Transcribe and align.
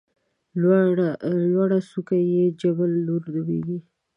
لوړه 1.51 1.79
څوکه 1.89 2.17
یې 2.31 2.43
جبل 2.61 2.91
نور 3.07 3.21
نومېږي. 3.33 3.79